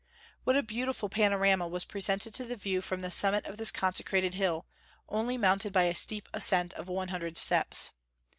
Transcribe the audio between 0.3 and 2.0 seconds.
What a beautiful panorama was